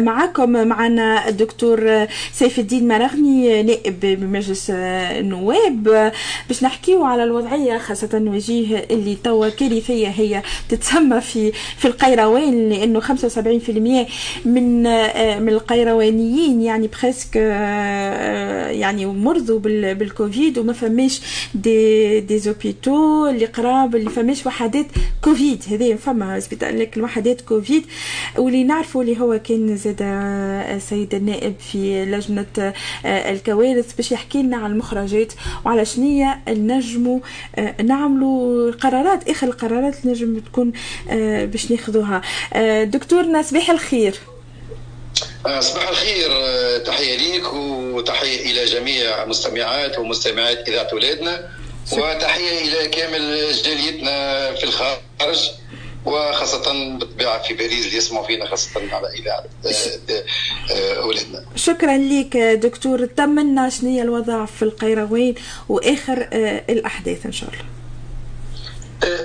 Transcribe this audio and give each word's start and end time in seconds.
معكم 0.00 0.50
معنا 0.68 1.28
الدكتور 1.28 2.06
سيف 2.32 2.58
الدين 2.58 2.88
مرغني 2.88 3.62
نائب 3.62 4.00
بمجلس 4.00 4.70
النواب 4.70 6.12
باش 6.48 6.64
نحكيو 6.64 7.04
على 7.04 7.24
الوضعية 7.24 7.78
خاصة 7.78 8.22
وجيه 8.26 8.86
اللي 8.90 9.16
توا 9.24 9.48
كارثية 9.48 10.08
هي 10.08 10.42
تتسمى 10.68 11.20
في 11.20 11.52
في 11.78 11.84
القيروان 11.88 12.68
لأنه 12.68 13.00
75% 13.00 13.06
من 14.44 14.82
من 15.42 15.48
القيروانيين 15.48 16.62
يعني 16.62 16.90
presque 17.02 17.36
يعني 18.80 19.06
مرضوا 19.06 19.58
بالكوفيد 19.58 20.58
وما 20.58 20.72
فماش 20.72 21.20
des 21.54 22.20
des 22.20 22.38
hôpitaux 22.38 23.26
اللي 23.26 23.46
قراب 23.46 23.96
اللي 23.96 24.10
فماش 24.10 24.46
وحدات 24.46 24.86
كوفيد. 25.24 25.62
هذه 25.70 25.94
فما 25.94 26.40
لكن 26.62 27.02
وحدات 27.02 27.40
كوفيد. 27.40 27.82
واللي 28.38 28.64
نعرفوا 28.64 29.02
اللي 29.02 29.20
هو 29.20 29.38
كان 29.44 29.67
زاد 29.76 29.96
السيد 30.76 31.14
النائب 31.14 31.54
في 31.72 32.04
لجنة 32.04 32.72
الكوارث 33.04 33.92
باش 33.94 34.12
يحكي 34.12 34.42
لنا 34.42 34.56
على 34.56 34.66
المخرجات 34.66 35.32
وعلى 35.64 35.84
شنية 35.84 36.40
نجموا 36.48 37.20
نعملوا 37.84 38.72
قرارات 38.72 39.28
آخر 39.28 39.46
القرارات 39.46 40.06
نجم 40.06 40.38
تكون 40.38 40.72
باش 41.46 41.70
ناخذوها. 41.70 42.22
دكتورنا 42.84 43.42
صباح 43.42 43.70
الخير. 43.70 44.18
صباح 45.60 45.88
الخير 45.88 46.28
تحية 46.86 47.16
ليك 47.16 47.52
وتحية 47.52 48.50
إلى 48.50 48.64
جميع 48.64 49.24
مستمعات 49.24 49.98
ومستمعات 49.98 50.68
إذاعة 50.68 50.88
أولادنا 50.92 51.48
وتحية 51.92 52.60
إلى 52.60 52.88
كامل 52.88 53.52
جاليتنا 53.64 54.54
في 54.54 54.64
الخارج. 54.64 55.50
وخاصة 56.08 56.72
بالطبيعة 56.98 57.42
في 57.42 57.54
باريس 57.54 57.86
اللي 57.86 57.96
يسمعوا 57.96 58.26
فينا 58.26 58.46
خاصة 58.46 58.70
على 58.92 59.08
إذاعة 59.08 59.44
أولادنا. 61.02 61.44
شكرا 61.56 61.96
لك 61.96 62.36
دكتور 62.36 63.06
طمنا 63.06 63.70
شنو 63.70 63.90
هي 63.90 64.02
الوضع 64.02 64.44
في 64.44 64.62
القيروان 64.62 65.34
وآخر 65.68 66.28
الأحداث 66.68 67.26
إن 67.26 67.32
شاء 67.32 67.50
الله. 67.50 67.64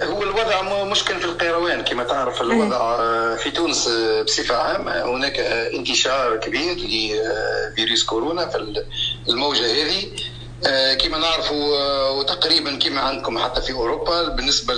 هو 0.04 0.23
الوضع 0.23 0.84
مشكل 0.84 1.20
في 1.20 1.26
القيروان 1.26 1.84
كما 1.84 2.04
تعرف 2.04 2.42
الوضع 2.42 2.98
في 3.36 3.52
تونس 3.52 3.89
بصفة 4.26 4.56
عامة 4.56 5.16
هناك 5.16 5.39
انتشار 5.39 6.38
كبير 6.38 6.76
لفيروس 6.76 8.04
كورونا 8.04 8.50
في 8.50 8.84
الموجة 9.30 9.66
هذه. 9.66 10.08
كما 11.02 11.17
نعرفوا 11.17 12.09
وتقريبا 12.09 12.75
كما 12.80 13.02
عندكم 13.02 13.38
حتى 13.39 13.61
في 13.61 13.73
أوروبا 13.73 14.28
بالنسبة 14.28 14.73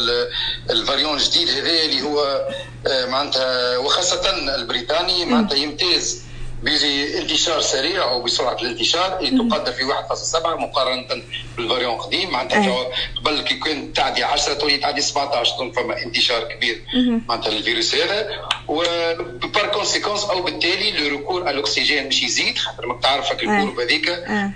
لل 0.69 0.79
variant 0.79 1.13
الجديد 1.13 1.49
هذا 1.49 1.83
اللي 1.85 2.01
هو 2.01 2.47
معناتها 2.87 3.77
وخاصة 3.77 4.29
البريطاني 4.55 5.25
معناتها 5.25 5.55
يمتاز 5.55 6.21
بانتشار 6.63 7.61
سريع 7.61 8.11
وبسرعه 8.11 8.57
الانتشار 8.61 9.09
تقدر 9.49 9.71
في 9.71 9.83
1.7 9.83 10.45
مقارنة 10.45 11.07
بال 11.55 11.64
variant 11.64 11.93
القديم 11.93 12.29
معناتها 12.29 12.87
قبل 13.15 13.41
كي 13.41 13.55
كان 13.55 13.93
تعدي 13.93 14.23
10 14.23 14.53
تولي 14.53 14.77
تعدي 14.77 15.01
17 15.01 15.57
donc 15.57 15.75
فما 15.75 16.03
انتشار 16.03 16.43
كبير 16.43 16.81
معناتها 17.27 17.49
الفيروس 17.49 17.95
هذا. 17.95 18.29
و 18.67 18.92
par 18.92 19.67
conséquence 19.73 20.23
أو 20.23 20.41
بالتالي 20.41 20.91
le 20.91 21.07
recours 21.17 21.47
على 21.47 21.55
الاكسجين 21.55 22.03
باش 22.03 22.23
يزيد 22.23 22.57
خاطر 22.57 22.85
ما 22.85 22.99
تعرف 23.01 23.31
ال 23.31 23.38
courbe 23.38 23.79
هذيك. 23.79 24.09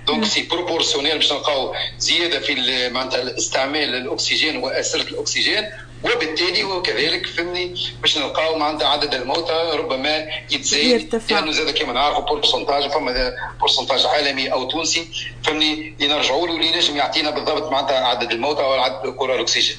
donc 0.08 0.26
c'est 0.26 0.44
proportionnel 0.44 1.16
باش 1.16 1.32
نلقاو 1.32 1.76
زيادة 2.00 2.40
في 2.40 2.90
معناتها 2.90 3.38
استعمال 3.38 3.96
الاكسجين 3.96 4.58
وأسرة 4.58 5.02
الأكسجين. 5.02 5.70
وبالتالي 6.04 6.64
وكذلك 6.64 7.26
فهمني 7.26 7.76
باش 8.02 8.18
نلقاو 8.18 8.58
معناتها 8.58 8.88
عدد 8.88 9.14
الموتى 9.14 9.72
ربما 9.74 10.28
يتزايد 10.52 11.22
لأنه 11.30 11.52
زاد 11.52 11.70
كما 11.70 11.94
نعرفوا 11.94 12.26
pourcentage 12.26 12.92
فما 12.92 13.34
pourcentage 13.60 14.06
عالمي 14.06 14.52
أو 14.54 14.70
تونسي. 14.70 15.08
فهمني 15.44 15.94
اللي 16.02 16.14
نرجعوا 16.14 16.48
له 16.48 16.56
اللي 16.56 16.72
نجم 16.72 16.98
يعطينا 16.98 17.30
بالضبط 17.30 17.72
معناتها 17.72 17.98
عدد 17.98 18.32
الموتى 18.32 18.62
أو 18.62 18.74
عدد 18.74 19.14
أسرة 19.18 19.36
الأكسجين. 19.36 19.78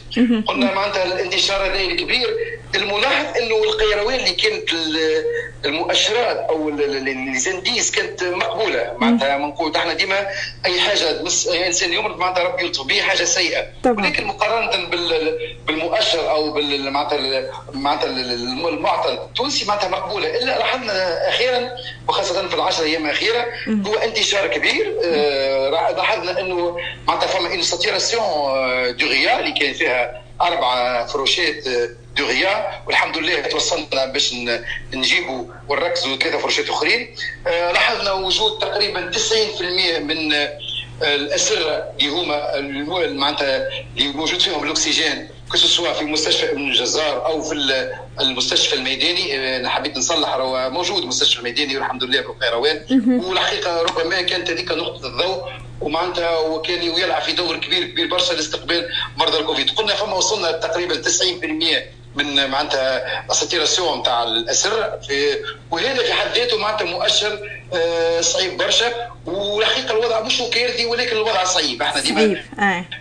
قلنا 0.49 0.75
معناتها 0.75 1.05
الانتشار 1.05 1.67
هذا 1.67 1.81
الكبير 1.81 2.37
الملاحظ 2.75 3.37
إنه 3.37 3.63
القيروان 3.65 4.15
اللي 4.15 4.33
كانت 4.33 4.71
المؤشرات 5.65 6.37
أو 6.37 6.69
les 6.69 7.06
indices 7.06 7.91
كانت 7.91 8.25
مقبولة. 8.25 8.95
معناتها 8.99 9.37
منقول 9.37 9.77
إحنا 9.77 9.95
ديما 9.95 10.27
أي 10.67 10.81
حاجة 10.81 11.21
إنسان 11.67 11.93
يمرض 11.93 12.19
معناتها 12.19 12.45
ربي 12.45 12.63
يلطف 12.63 12.87
به 12.87 13.01
حاجة 13.01 13.25
سيئة. 13.25 13.67
ولكن 13.87 14.25
مقارنة 14.25 14.89
بالمؤشر 15.67 16.31
أو 16.31 16.53
بال 16.53 16.91
معناتها 16.91 17.51
معناتها 17.73 18.07
المعطى 18.69 19.13
التونسي 19.13 19.65
معناتها 19.65 19.89
مقبولة. 19.89 20.29
إلا 20.29 20.59
لاحظنا 20.59 21.29
أخيرا 21.29 21.71
وخاصة 22.09 22.49
في 22.49 22.55
العشر 22.55 22.83
أيام 22.85 23.07
الأخيرة 23.07 23.47
هو 23.87 23.95
انتشار 23.95 24.47
كبير. 24.47 24.95
لاحظنا 25.71 26.41
إنه 26.41 26.79
معناتها 27.09 27.27
فما 27.27 27.49
une 27.49 27.63
saturation 27.63 28.23
de 28.97 29.07
réa 29.07 29.41
اللي 29.41 29.53
كان 29.53 29.73
فيها 29.73 30.23
أربع 30.41 31.07
فروشات 31.07 31.69
دوريا 32.17 32.83
والحمد 32.87 33.19
لله 33.19 33.41
توصلنا 33.41 34.07
باش 34.07 34.35
نجيبوا 34.95 35.45
ونركزوا 35.69 36.17
ثلاثة 36.17 36.39
فروشات 36.39 36.69
أخرين. 36.69 37.15
لاحظنا 37.47 38.13
وجود 38.13 38.59
تقريبا 38.59 39.11
90% 39.11 39.63
من 39.99 40.35
الأسرة 41.03 41.93
اللي 42.01 42.09
هما 42.09 42.61
معناتها 43.11 43.69
اللي 43.97 44.13
موجود 44.13 44.41
فيهم 44.41 44.65
الأكسجين 44.65 45.29
سواء 45.57 45.93
في 45.93 46.05
مستشفى 46.05 46.51
ابن 46.53 46.69
الجزار 46.69 47.27
أو 47.27 47.43
في 47.43 47.55
المستشفى 48.21 48.77
الميداني 48.77 49.57
أنا 49.57 49.69
حبيت 49.69 49.97
نصلح 49.97 50.29
هو 50.35 50.71
موجود 50.71 51.03
المستشفى 51.03 51.39
الميداني 51.39 51.77
والحمد 51.77 52.05
لله 52.05 52.21
في 52.23 52.29
القيروان 52.29 52.85
والحقيقة 53.25 53.83
ربما 53.83 54.23
كانت 54.23 54.51
هذيك 54.51 54.73
نقطة 54.73 55.07
الضوء 55.07 55.43
ومعناتها 55.81 56.39
وكان 56.39 56.83
يلعب 56.83 57.23
في 57.23 57.33
دور 57.33 57.57
كبير 57.57 57.85
كبير 57.85 58.07
برشا 58.07 58.33
لاستقبال 58.35 58.89
مرضى 59.17 59.39
الكوفيد. 59.39 59.71
قلنا 59.71 59.95
فما 59.95 60.15
وصلنا 60.15 60.53
تقريبا 60.53 61.03
90% 61.03 61.07
من 62.15 62.51
معناتها 62.51 63.25
الساتيراسيون 63.31 63.99
نتاع 64.01 64.23
الأسر 64.23 64.99
في 65.09 65.37
وهذا 65.71 66.03
في 66.03 66.13
حد 66.13 66.39
ذاته 66.39 66.59
معناتها 66.59 66.85
مؤشر 66.85 67.39
صعيب 68.21 68.57
برشا 68.57 68.93
والحقيقة 69.27 69.91
الوضع 69.93 70.21
مش 70.21 70.43
كارثي 70.53 70.87
ولكن 70.87 71.17
الوضع 71.17 71.45
صعيب. 71.45 71.83
إحنا 71.83 72.01
ديما 72.01 72.21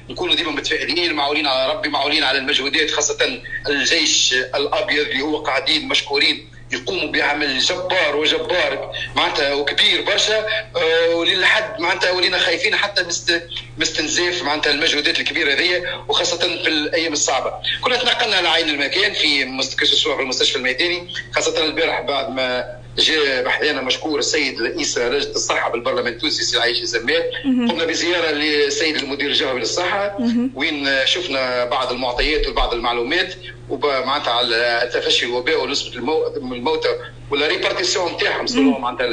نكونوا 0.10 0.36
ديما 0.36 0.52
متفائلين 0.52 1.14
معولين 1.14 1.48
على 1.48 1.74
ربي 1.74 1.90
معولين 1.90 2.24
على 2.24 2.38
المجهودات 2.38 2.92
خاصة 2.92 3.40
الجيش 3.70 4.34
الأبيض 4.34 5.08
اللي 5.08 5.22
هو 5.22 5.38
قاعدين 5.38 5.88
مشكورين 5.88 6.50
يقوموا 6.72 7.12
بعمل 7.12 7.60
جبار 7.60 8.16
وجبار 8.16 8.92
معناتها 9.16 9.54
وكبير 9.54 10.02
برشا 10.02 10.40
أه 10.40 11.16
وللحد 11.16 11.80
معناتها 11.80 12.12
ولينا 12.12 12.38
خايفين 12.38 12.76
حتى 12.76 13.04
مست 13.04 13.42
مستنزاف 13.78 14.44
معناتها 14.44 14.72
المجهودات 14.72 15.20
الكبيرة 15.20 15.54
هذه 15.54 15.84
وخاصة 16.08 16.38
في 16.38 16.68
الأيام 16.68 17.14
الصعبة. 17.14 17.54
كنا 17.82 17.96
تنقلنا 17.96 18.42
لعين 18.42 18.70
المكان 18.70 19.14
في 19.14 19.46
مستشفى 19.46 20.16
في 20.16 20.22
المستشفى 20.22 20.56
الميداني 20.58 21.08
خاصة 21.36 21.66
البارح 21.66 22.02
بعد 22.02 22.30
ما 22.30 22.80
جاء 22.98 23.44
بحذانا 23.44 23.82
مشكور 23.82 24.20
السيد 24.20 24.62
رئيس 24.62 24.98
لجنة 24.98 25.36
الصحة 25.36 25.70
بالبرلمان 25.72 26.08
التونسي 26.14 26.44
سي 26.44 26.60
عايش 26.60 26.78
زمال 26.84 27.24
قمنا 27.46 27.86
بزيارة 27.86 28.32
للسيد 28.32 28.96
المدير 28.96 29.28
الجهوي 29.28 29.60
للصحه 29.60 30.18
وين 30.56 31.06
شفنا 31.06 31.66
بعض 31.66 31.92
المعطيات 31.92 32.48
وبعض 32.48 32.74
المعلومات 32.74 33.34
معناتها 33.82 34.32
على 34.34 34.90
تفشي 34.94 35.26
الوباء 35.26 35.64
ونسبه 35.64 35.98
الموتى 36.38 36.90
و 37.32 37.37
la 37.37 37.48
répartition 37.48 38.12
نتاعهم 38.14 38.48
selon 38.48 38.80
معناتها 38.80 39.08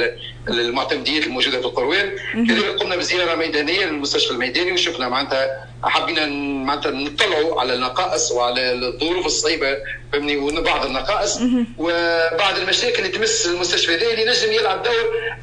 المعتمديات 0.49 1.27
الموجودة 1.27 1.59
في 1.59 1.65
القروان. 1.65 2.11
كذلك 2.47 2.79
قمنا 2.79 2.95
بزيارة 2.95 3.35
ميدانية 3.35 3.85
للمستشفى 3.85 4.31
الميداني 4.31 4.71
وشفنا 4.71 5.09
معناتها 5.09 5.67
حبينا 5.83 6.25
معناتها 6.65 6.91
نطلعوا 6.91 7.61
على 7.61 7.73
النقائص 7.73 8.31
وعلى 8.31 8.71
الظروف 8.71 9.25
الصعيبة 9.25 9.77
فهمني؟ 10.13 10.37
وبعض 10.37 10.85
النقائص. 10.85 11.39
وبعض 11.77 12.57
المشاكل 12.57 12.99
اللي 12.99 13.17
تمس 13.17 13.45
المستشفى 13.45 13.95
هذا 13.95 14.11
اللي 14.11 14.25
نجم 14.25 14.51
يلعب 14.51 14.83
دور 14.83 14.93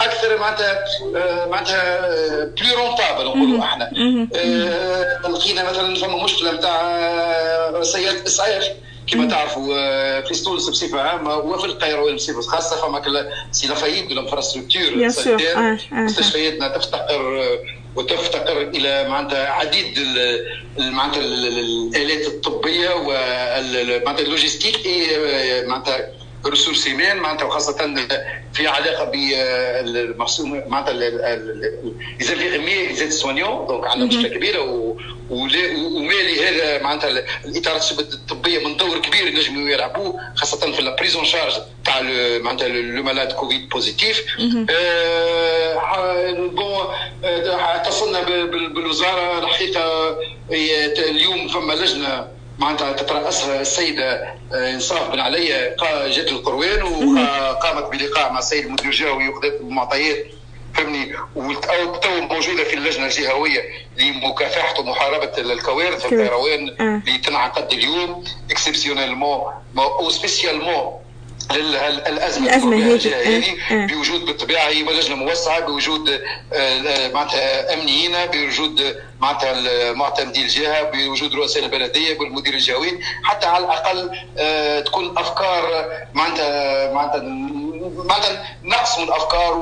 أكثر 0.00 0.38
معناتها 0.38 0.84
معناتها 1.46 2.08
بلو 2.46 2.76
رونتابل 2.76 3.24
نقولوا 3.24 3.64
إحنا. 3.64 3.90
لقينا 5.28 5.70
مثلا 5.70 5.94
فما 5.94 6.24
مشكلة 6.24 6.52
نتاع 6.52 7.82
سيارة 7.82 8.26
إسعاف. 8.26 8.68
كما 9.06 9.26
تعرفوا 9.28 9.66
في 10.20 10.44
تونس 10.44 10.68
بصفه 10.68 11.00
عامه 11.00 11.36
وفي 11.36 11.64
القيروان 11.64 12.14
بصفه 12.14 12.40
خاصة 12.40 12.76
فما 12.76 13.26
c'est 13.50 13.68
la 13.68 13.78
faille 13.78 14.08
de 14.08 14.14
l'infrastructure 14.14 14.82
مستشفياتنا 15.92 16.68
تفتقر 16.68 17.58
وتفتقر 17.96 18.62
إلى 18.62 19.08
معناتها 19.08 19.50
عديد 19.50 19.98
معناتها 20.78 21.20
الآلات 21.20 22.26
الطبية 22.26 22.90
ومعناتها 22.94 24.24
ال 24.24 24.29
logistique 24.29 24.76
معناتها 25.66 26.08
ressources 26.46 26.88
humaines 26.88 27.16
معناتها 27.16 27.44
وخاصة 27.44 28.06
في 28.52 28.66
علاقة 28.66 29.04
ب 29.04 29.14
معناتها 30.68 30.92
les 32.20 32.37
infirmiers 32.37 32.94
et 32.94 33.12
soignants 33.12 33.66
donc 33.66 33.86
عندنا 33.86 34.06
مشكلة 34.06 34.28
كبيرة 34.28 34.60
وما 35.30 35.89
لي 35.89 36.48
هذا 36.48 36.82
معناتها 36.82 37.08
الاطارات 37.44 37.92
الطبية 38.00 38.66
من 38.66 38.76
دور 38.76 38.98
كبير 38.98 39.26
ينجموا 39.26 39.68
يلعبوه 39.68 40.20
خاصة 40.34 40.72
في 40.72 40.82
la 40.82 40.96
prise 40.96 41.16
en 41.16 41.24
charge 41.24 41.52
تاع 41.84 42.00
معناتها 42.38 42.68
le 42.68 43.02
malade 43.02 43.32
Covid 43.32 43.68
positif. 43.68 44.24
Bon 46.50 46.86
اتصلنا 47.52 48.20
بالوزارة 48.74 49.38
الحقيقة 49.38 50.16
اليوم 51.10 51.48
فما 51.48 51.72
لجنة 51.72 52.26
معناتها 52.58 52.92
تترأسها 52.92 53.60
السيدة 53.60 54.34
إنصاف 54.52 55.10
بن 55.10 55.20
علي 55.20 55.76
جات 56.06 56.32
القيروان 56.32 56.82
وقامت 56.82 57.92
بلقاء 57.92 58.32
مع 58.32 58.38
السيد 58.38 58.64
المدير 58.66 58.86
الجهوي 58.86 59.28
وخذت 59.28 59.60
المعطيات. 59.60 60.26
فهمني؟ 60.74 61.12
وتو 61.36 62.20
موجودة 62.20 62.64
في 62.64 62.74
اللجنة 62.74 63.06
الجهوية 63.06 63.62
لمكافحة 63.96 64.80
ومحاربة 64.80 65.32
الكوارث 65.38 66.12
القيروان 66.12 66.76
اللي 66.80 67.18
تنعقد 67.18 67.72
اليوم. 67.72 68.24
exceptionnellement 68.50 69.52
أو 69.78 70.10
spécialement 70.10 71.00
الأزمة 71.50 72.46
الأزمة 72.46 72.94
هذه 73.06 73.56
بوجود 73.70 74.24
بالطبيعة 74.24 74.68
هي 74.68 74.82
لجنه 74.82 75.16
موسعة 75.16 75.60
بوجود 75.60 76.20
معناتها 77.14 77.74
أمنيين 77.74 78.12
بوجود 78.32 78.96
معناتها 79.20 79.92
معتمدي 79.92 80.42
الجهة 80.42 80.82
بوجود 80.82 81.34
رؤساء 81.34 81.64
البلدية 81.64 82.18
بالمدير 82.18 82.54
الجهوي. 82.54 83.00
حتى 83.22 83.46
على 83.46 83.64
الأقل 83.64 84.10
تكون 84.84 85.18
أفكار 85.18 85.86
معناتها 86.14 86.92
معناتها 86.92 87.20
معناتها 87.84 88.56
نقسموا 88.64 89.06
الأفكار 89.06 89.58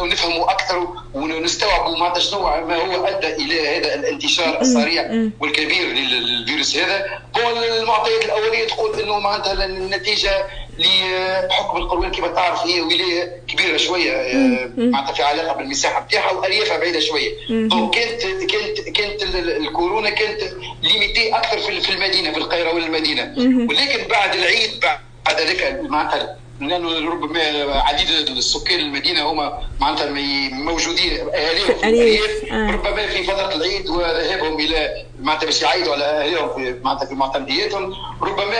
ونفهموا 0.00 0.50
أكثر 0.50 0.88
ونستوعبوا 1.14 1.98
معناتها 1.98 2.20
شنو 2.20 2.40
ما 2.42 2.76
هو 2.76 3.04
أدى 3.06 3.26
إلى 3.34 3.76
هذا 3.76 3.94
الانتشار 3.94 4.60
السريع 4.60 5.28
والكبير 5.40 5.86
للفيروس 5.86 6.76
هذا. 6.76 7.06
هو 7.36 7.62
المعطيات 7.80 8.24
الأولية 8.24 8.66
تقول 8.66 9.00
إنه 9.00 9.18
معناتها 9.18 9.64
النتيجة 9.64 10.46
بحكم 11.48 11.76
القيروان 11.76 12.10
كما 12.10 12.28
تعرف 12.28 12.66
هي 12.66 12.80
ولاية 12.80 13.42
كبيرة 13.48 13.76
شوية 13.76 14.12
معناتها 14.76 15.12
في 15.12 15.22
علاقة 15.22 15.56
بالمساحة 15.56 16.00
بتاعها 16.00 16.32
واريافها 16.32 16.76
بعيدة 16.78 17.00
شوية. 17.00 17.30
donc 17.48 17.94
كانت 17.94 18.22
كانت 18.22 18.80
كانت 18.96 19.22
الكورونا 19.34 20.10
كانت 20.10 20.42
limitée 20.82 21.36
أكثر 21.36 21.58
في 21.80 21.90
المدينة 21.92 22.32
في 22.32 22.38
القيروان 22.38 22.74
والمدينه 22.74 23.34
ولكن 23.68 24.08
بعد 24.08 24.34
العيد 24.34 24.70
بعد 25.26 25.40
ذلك 25.40 25.80
معناتها 25.82 26.36
لأنه 26.60 27.10
ربما 27.10 27.40
عديد 27.80 28.08
السكان 28.28 28.80
المدينة 28.80 29.22
هما 29.22 29.62
معناتها 29.80 30.10
موجودين 30.50 31.12
أهاليهم. 31.34 31.66
في 31.66 31.88
الارياف 31.88 32.44
ربما 32.52 33.06
في 33.06 33.22
فترة 33.24 33.54
العيد 33.54 33.88
وذهابهم 33.88 34.60
إلى 34.60 35.04
معناتها 35.20 35.46
باش 35.46 35.62
يعيدوا 35.62 35.92
على 35.92 36.04
اهاليهم 36.04 36.54
في 36.54 36.80
معناتها 36.84 37.06
في 37.06 37.14
معتمدياتهم 37.14 37.94
ربما 38.22 38.56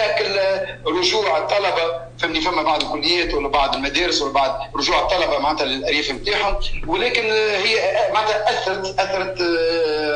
رجوع 0.87 1.39
الطلبة 1.39 2.07
فهمني 2.19 2.41
فما 2.41 2.63
بعض 2.63 2.83
الكليات 2.83 3.35
ولا 3.35 3.49
بعض 3.49 3.75
المدارس 3.75 4.23
ولا 4.23 4.33
بعض 4.33 4.59
رجوع 4.77 5.01
الطلبة 5.01 5.39
معناتها 5.39 5.65
للأرياف 5.65 6.11
نتاعهم 6.11 6.57
ولكن 6.87 7.23
هي 7.33 7.77
معناتها 8.15 8.51
اثرت 8.51 9.01
أثرت 9.01 9.39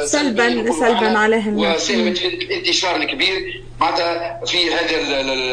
سلبا 0.06 0.72
سلبا 0.72 1.18
عليهم. 1.18 1.58
وساهمت 1.58 2.18
في 2.18 2.26
الانتشار 2.26 2.96
الكبير. 2.96 3.64
معناتها 3.80 4.40
في 4.46 4.74
هذا 4.74 4.96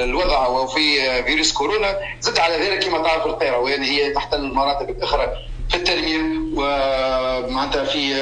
الوضع 0.04 0.48
وفي 0.48 1.24
فيروس 1.24 1.54
كورونا 1.54 2.00
زد 2.22 2.40
على 2.40 2.56
ذلك 2.58 2.84
كما 2.84 3.04
تعرف 3.04 3.26
القيروان 3.26 3.84
هي 3.84 4.10
تحت 4.10 4.34
المراتب 4.34 4.90
الأخرى. 4.90 5.28
في 5.70 5.76
التنميه 5.76 6.38
ومعناتها 6.56 7.84
في 7.84 8.14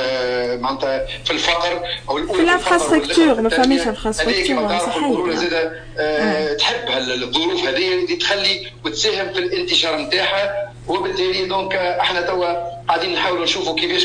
معناتها 0.62 1.06
في 1.25 1.31
الفقر 1.31 1.81
أو 2.09 2.18
الأولى 2.18 2.38
في 2.38 2.44
ال 2.44 2.50
infrastructure 2.50 3.41
ما 3.42 3.50
فماش 3.50 3.81
ال 3.81 3.92
infrastructure 3.92 5.35
صحيح. 5.36 5.50
زاد 5.50 6.57
تحب 6.57 6.89
الظروف 6.97 7.63
هذه 7.63 7.94
اللي 7.94 8.15
تخلي 8.15 8.68
وتساهم 8.86 9.33
في 9.33 9.39
الانتشار 9.39 9.97
نتاعها. 10.01 10.74
وبالتالي 10.88 11.45
donc 11.45 11.75
إحنا 11.75 12.21
توا 12.21 12.53
قاعدين 12.88 13.13
نحاولوا 13.13 13.44
نشوفوا 13.44 13.75
كيفاش 13.75 14.03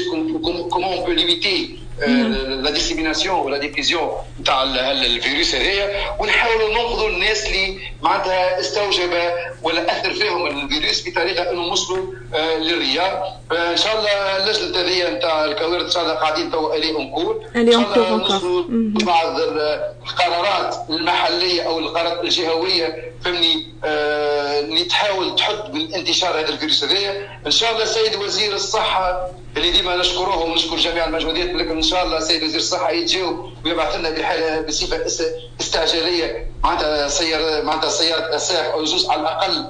comment 0.71 1.01
peut 1.05 1.11
limiter 1.11 1.79
la 2.63 2.71
dissémination 2.71 3.41
و 3.41 3.47
la 3.47 3.59
diffusion 3.59 4.11
نتاع 4.41 4.63
الفيروس 4.63 5.55
هذايا 5.55 6.17
ونحاولوا 6.19 6.69
ننقذوا 6.69 7.09
الناس 7.09 7.47
اللي 7.47 7.79
معناتها 8.03 8.61
استوجب 8.61 9.11
ولا 9.63 9.93
أثر 9.93 10.13
فيهم 10.15 10.47
الفيروس 10.47 11.09
بطريقة 11.09 11.51
إنه 11.51 11.63
وصلوا 11.63 12.07
لل 12.59 12.86
réa. 12.86 13.41
فان 13.51 13.77
شاء 13.77 13.99
الله 13.99 14.37
اللجنة 14.37 14.81
هذه 14.81 15.11
نتاع 15.11 15.45
الكوارث 15.45 15.85
إن 15.85 15.91
شاء 15.91 16.03
الله 16.03 16.15
قاعدين 16.15 16.51
توا 16.51 16.73
الي 16.73 16.91
encore 16.93 17.45
إن 17.57 17.73
شاء 17.73 17.81
الله 17.81 18.17
نوصلوا 18.17 18.65
بعض 19.05 19.41
القرارات 19.41 20.77
المحلية 20.91 21.63
أو 21.63 21.79
القرارات 21.79 22.25
الجهوية 22.25 23.13
فهمني؟ 23.25 23.67
اللي 23.85 24.85
تحاول 24.85 25.37
تحد 25.37 25.75
من 25.75 25.95
انتشار 25.95 26.41
هذا 26.41 26.49
الفيروس 26.49 26.85
هذايا 26.85 27.41
إن 27.47 27.51
شاء 27.51 27.73
الله 27.73 27.83
السيد 27.83 28.17
وزير 28.17 28.55
الصحة 28.55 29.31
اللي 29.57 29.71
ديما 29.71 29.97
نشكروه 29.97 30.43
ونشكر 30.43 30.77
جميع 30.77 31.05
المجهودات 31.05 31.49
لكن 31.49 31.71
ان 31.71 31.83
شاء 31.91 32.05
الله 32.07 32.21
سيد 32.21 32.43
وزير 32.43 32.57
الصحة 32.61 32.91
يتجاوب 32.91 33.53
ويبعث 33.65 33.97
لنا 33.97 34.11
بحالة 34.11 34.61
بصفة 34.61 35.07
استعجالية 35.61 36.51
معناتها 36.63 37.09
سير 37.09 37.63
معناتها 37.63 37.91
سيارة 37.91 38.37
اسعاف 38.37 38.67
أو 38.67 38.85
زوج 38.85 39.07
على 39.11 39.21
الأقل 39.21 39.65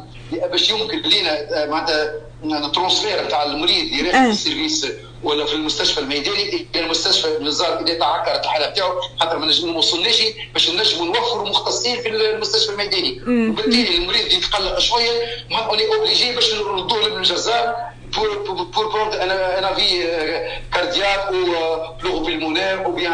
باش 0.51 0.71
يمكن 0.71 0.99
لنا 1.03 1.67
معناتها 1.67 2.15
ال 2.45 2.53
transfert 2.53 3.25
نتاع 3.25 3.43
المريض 3.43 3.93
يريح 3.93 4.25
في 4.25 4.31
ال 4.31 4.38
service 4.38 4.87
ولا 5.23 5.45
في 5.45 5.55
المستشفى 5.55 6.01
الميداني 6.01 6.67
إلى 6.75 6.85
المستشفى 6.85 7.37
النظامي 7.37 7.85
اذا 7.85 7.99
تعكرت 7.99 8.45
الحالة 8.45 8.67
بتاعه 8.71 8.93
خاطر 9.21 9.39
ما 9.39 9.47
نجموا 9.47 9.73
نوصلناش 9.73 10.23
باش 10.53 10.71
نجموا 10.71 11.07
نوفروا 11.07 11.49
مختصين 11.49 11.97
في 12.03 12.09
المستشفى 12.09 12.73
الميداني. 12.73 13.21
وبالتالي 13.51 13.97
المريض 13.97 14.33
يتقلق 14.33 14.79
شوية 14.79 15.11
ما 15.51 15.59
اوني 15.59 15.83
اوبليجي 15.95 16.35
باش 16.35 16.55
نردوه 16.55 17.09
للجزائر 17.09 17.75
pour, 18.15 18.29
pour, 18.45 18.71
pour 18.71 18.89
prendre 18.89 19.17
un, 19.21 19.63
un 19.63 19.65
avis 19.73 20.03
euh, 20.03 20.41
cardiaque 20.73 21.31
ou 21.33 21.37
euh, 21.37 21.77
pleuropulmonaire 21.99 22.89
ou 22.89 22.93
bien 22.93 23.13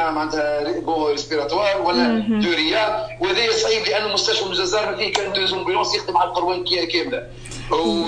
bon, 0.84 1.04
respiratoire 1.14 1.80
ولا 1.84 2.24
دوريا 2.28 3.06
وهذا 3.20 3.52
صعيب 3.52 3.86
لأن 3.86 4.06
المستشفى 4.06 4.46
الجزائر 4.46 4.90
ما 4.90 4.96
فيه 4.96 5.12
كان 5.12 5.32
دوز 5.32 5.52
امبولونس 5.52 5.94
يخدم 5.94 6.16
على 6.16 6.28
القروان 6.28 6.64
كامله 6.64 7.22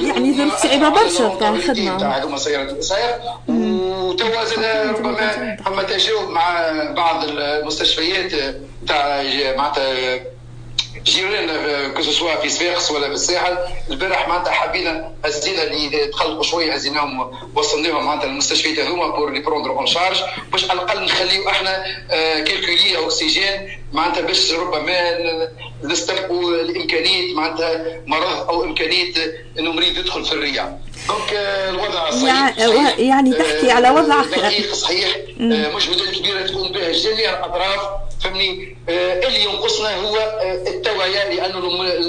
يعني 0.02 0.30
اذا 0.30 0.56
صعيبه 0.56 0.88
برشا 0.88 1.36
تاع 1.40 1.48
الخدمه 1.48 1.98
تاع 1.98 2.18
هذوما 2.18 2.38
سيارات 2.38 2.72
الاسعاف 2.72 3.20
وتوا 3.48 4.44
زاد 4.44 4.96
ربما 4.96 5.56
فما 5.64 5.82
تجاوب 5.82 6.28
مع 6.30 6.70
بعض 6.96 7.24
المستشفيات 7.24 8.32
تاع 8.88 9.22
معناتها 9.56 10.37
جيران 11.08 11.92
que 11.94 12.02
ce 12.02 12.13
soit 12.13 12.36
في 12.36 12.48
صفاقس 12.48 12.90
ولا 12.90 13.06
في 13.08 13.14
الساحل. 13.14 13.58
البارح 13.90 14.28
معناتها 14.28 14.52
حبينا 14.52 15.12
هزينا 15.24 15.62
اللي 15.62 16.06
تقلقوا 16.06 16.42
شوية 16.42 16.72
هزيناهم 16.72 17.30
وصلناهم 17.54 18.04
معناتها 18.06 18.26
المستشفيات 18.26 18.78
هذوما 18.78 19.08
pour 19.08 19.30
les 19.30 19.40
prendre 19.40 19.70
en 19.70 19.86
charge 19.86 20.16
باش 20.52 20.70
على 20.70 20.82
الأقل 20.82 21.04
نخليو 21.04 21.48
إحنا 21.48 21.84
quelques 22.44 22.96
lits 22.96 23.23
oxygène 23.23 23.70
معناتها 23.92 24.20
باش 24.20 24.52
ربما 24.52 25.18
نستبقوا 25.82 26.50
الإمكانية 26.54 27.34
معناتها 27.34 28.00
مرض 28.06 28.48
أو 28.48 28.64
إمكانية 28.64 29.12
انه 29.58 29.72
مريض 29.72 29.98
يدخل 29.98 30.24
في 30.24 30.32
ال 30.32 30.44
réa 30.44 30.80
donc 31.08 31.32
الوضع 31.68 32.10
صحيح, 32.10 32.98
يعني 32.98 33.34
تحكي 33.34 33.70
على 33.70 33.90
وضع 33.90 34.22
صحيح. 34.72 35.16
مجهودات 35.38 36.08
كبيرة 36.14 36.46
تقوم 36.46 36.72
بها 36.72 36.92
جميع 36.92 37.30
الأطراف. 37.30 37.80
فهمني؟ 38.20 38.76
اللي 38.88 39.42
ينقصنا 39.44 39.96
هو 39.96 40.16
التوعية 40.66 41.34
لأنه 41.34 41.58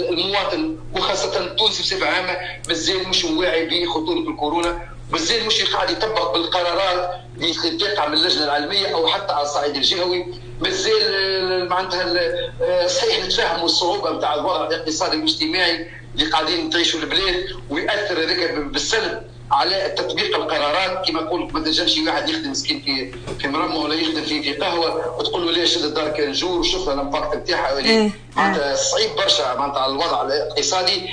المواطن 0.09 0.77
وخاصة 0.95 1.39
التونسي 1.39 1.83
بصفة 1.83 2.07
عامة 2.07 2.37
مازال 2.67 3.09
مش 3.09 3.25
واعي 3.25 3.65
بخطوره 3.65 4.19
الكورونا 4.29 4.89
مازال 5.11 5.45
مش 5.45 5.63
قاعد 5.63 5.89
يطبق 5.89 6.33
بالقرارات 6.33 7.11
اللي 7.37 7.77
تقع 7.77 8.07
من 8.07 8.13
اللجنة 8.13 8.43
العلمية 8.43 8.87
أو 8.95 9.07
حتى 9.07 9.33
على 9.33 9.43
الصعيد 9.43 9.75
الجهوي. 9.75 10.25
مازال 10.61 11.69
معناتها 11.69 12.87
صحيح 12.87 13.25
نتفاهموا 13.25 13.65
الصعوبة 13.65 14.11
نتاع 14.11 14.33
الوضع 14.35 14.67
الاقتصادي 14.67 15.17
والاجتماعي 15.17 15.87
اللي 16.15 16.31
قاعدين 16.31 16.69
تعيشوا 16.69 16.99
البلاد 16.99 17.45
ويأثر 17.69 18.23
هذاك 18.23 18.51
بالسلب. 18.53 19.21
على 19.51 19.93
تطبيق 19.97 20.35
القرارات 20.35 21.07
كما 21.07 21.21
نقول 21.21 21.51
ما 21.53 21.59
تنجمش 21.59 21.97
واحد 21.97 22.29
يخدم 22.29 22.51
مسكين 22.51 22.81
في 22.81 23.11
في 23.39 23.47
مرمى 23.47 23.75
ولا 23.77 23.93
يخدم 23.95 24.21
في 24.21 24.43
في 24.43 24.53
قهوة 24.53 25.19
وتقول 25.19 25.45
له 25.45 25.51
ليش 25.51 25.77
الدار 25.77 26.09
كان 26.09 26.31
جور 26.31 26.59
وشوف 26.59 26.89
الامباكت 26.89 27.35
نتاعها 27.35 28.11
معناتها 28.39 28.75
صعيب 28.75 29.09
برشا 29.15 29.55
معناتها 29.57 29.85
الوضع 29.85 30.21
الاقتصادي. 30.21 31.09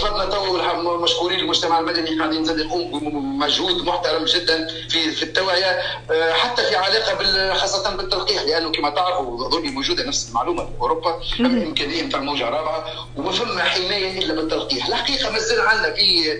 طلبنا 0.00 0.24
تو 0.24 0.98
مشكورين 0.98 1.40
المجتمع 1.40 1.78
المدني 1.78 2.18
قاعدين 2.18 2.44
زاد 2.44 2.58
يقوم 2.58 3.00
بمجهود 3.00 3.84
محترم 3.84 4.24
جدا 4.24 4.68
في 4.88 5.10
في 5.10 5.22
التوعية 5.22 5.82
حتى 6.32 6.62
في 6.62 6.76
علاقة 6.76 7.54
خاصة 7.54 7.96
بالتلقيح 7.96 8.42
لأنه 8.42 8.72
كما 8.72 8.90
تعرفوا 8.90 9.48
ظلي 9.48 9.70
موجودة 9.70 10.04
نفس 10.04 10.28
المعلومة 10.28 10.64
في 10.64 10.70
أوروبا 10.80 11.20
الامكانيه 11.40 12.02
نتاع 12.02 12.20
الموجه 12.20 12.48
الرابعه 12.48 12.84
وما 13.16 13.32
فما 13.32 13.64
حماية 13.64 14.18
إلا 14.18 14.34
بالتلقيح 14.34 14.86
الحقيقة 14.86 15.30
مازال 15.30 15.60
عندنا 15.60 15.94
في 15.94 16.38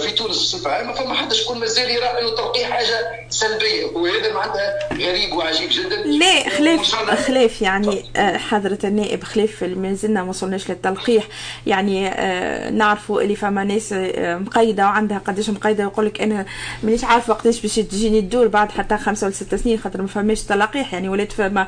في 0.00 0.10
تونس 0.10 0.36
بصفة 0.36 0.70
عامة 0.70 0.92
فما 0.92 1.14
حد 1.14 1.32
شكون 1.32 1.58
مازال 1.60 1.90
يرى 1.90 2.04
إنه 2.06 2.28
التلقيح 2.28 2.70
حاجة 2.70 3.26
سلبية 3.30 3.84
وهذا 3.86 4.32
معناتها 4.32 4.78
غريب 4.92 5.32
وعجيب 5.32 5.68
جدا. 5.72 5.96
لا 5.96 6.48
خلاف 6.48 6.94
خلاف 7.26 7.62
يعني 7.62 8.04
حضرة 8.38 8.78
النائب 9.10 9.20
نائب 9.20 9.24
خليف 9.24 9.64
ما 10.08 10.22
وصلناش 10.22 10.70
للتلقيح. 10.70 11.24
يعني 11.66 12.10
نعرفوا 12.70 13.22
اللي 13.22 13.36
فما 13.36 13.64
ناس 13.64 13.94
مقيدة 14.18 14.84
وعندها 14.84 15.18
قداش 15.18 15.50
مقيدة 15.50 15.84
يقول 15.84 16.06
لك 16.06 16.20
أنا 16.20 16.46
مانيش 16.82 17.04
عارفة 17.04 17.32
وقتاش 17.32 17.60
باش 17.60 17.74
تجيني 17.74 18.18
الدور 18.18 18.48
بعد 18.48 18.70
حتى 18.70 18.96
خمسة 18.96 19.24
ولا 19.24 19.34
ست 19.34 19.54
سنين 19.54 19.78
خاطر 19.78 20.02
ما 20.02 20.08
فماش 20.08 20.42
تلقيح. 20.42 20.94
يعني 20.94 21.08
ولات 21.08 21.32
فما 21.32 21.66